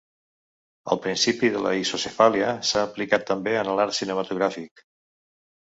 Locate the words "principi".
1.03-1.51